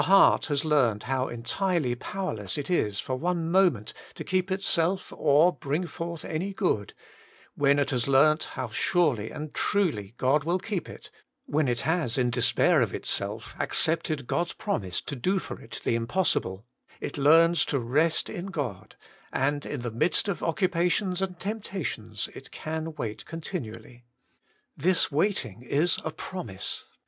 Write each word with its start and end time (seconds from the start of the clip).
heart 0.05 0.47
has 0.47 0.65
learned 0.65 1.03
how 1.03 1.27
entirely 1.27 1.93
power 1.93 2.33
less 2.33 2.57
it 2.57 2.71
is 2.71 2.99
for 2.99 3.15
one 3.15 3.51
moment 3.51 3.93
to 4.15 4.23
keep 4.23 4.49
itself 4.51 5.13
or 5.15 5.53
bring 5.53 5.85
forth 5.85 6.25
any 6.25 6.53
good, 6.55 6.95
when 7.53 7.77
it 7.77 7.91
has 7.91 8.07
learnt 8.07 8.45
how 8.55 8.67
surely 8.67 9.29
and 9.29 9.53
truly 9.53 10.15
God 10.17 10.43
will 10.43 10.57
keep 10.57 10.89
it, 10.89 11.11
when 11.45 11.67
it 11.67 11.81
has, 11.81 12.17
in 12.17 12.31
despair 12.31 12.81
of 12.81 12.95
itself, 12.95 13.53
accepted 13.59 14.25
God's 14.25 14.53
promise 14.53 15.01
to 15.01 15.15
do 15.15 15.37
for 15.37 15.61
it 15.61 15.79
the 15.83 15.93
impossible, 15.93 16.65
it 16.99 17.15
learns 17.19 17.63
to 17.65 17.77
rest 17.77 18.27
in 18.27 18.47
God, 18.47 18.95
and 19.31 19.67
in 19.67 19.81
the 19.83 19.91
midst 19.91 20.27
of 20.27 20.41
occupations 20.41 21.21
and 21.21 21.39
temptations 21.39 22.27
it 22.33 22.49
can 22.49 22.95
wait 22.95 23.23
continually. 23.27 24.03
This 24.75 25.11
waiting 25.11 25.61
is 25.61 25.99
a 26.03 26.09
promise. 26.09 26.85